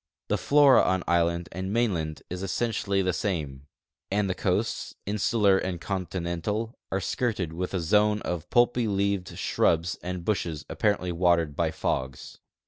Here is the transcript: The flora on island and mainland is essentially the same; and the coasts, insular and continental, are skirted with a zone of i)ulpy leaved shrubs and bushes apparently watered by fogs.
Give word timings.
The 0.29 0.37
flora 0.39 0.81
on 0.81 1.03
island 1.07 1.47
and 1.51 1.71
mainland 1.71 2.23
is 2.27 2.41
essentially 2.41 3.03
the 3.03 3.13
same; 3.13 3.67
and 4.09 4.27
the 4.27 4.33
coasts, 4.33 4.95
insular 5.05 5.59
and 5.59 5.79
continental, 5.79 6.73
are 6.91 6.99
skirted 6.99 7.53
with 7.53 7.75
a 7.75 7.79
zone 7.79 8.19
of 8.23 8.49
i)ulpy 8.49 8.87
leaved 8.87 9.37
shrubs 9.37 9.99
and 10.01 10.25
bushes 10.25 10.65
apparently 10.67 11.11
watered 11.11 11.55
by 11.55 11.69
fogs. 11.69 12.39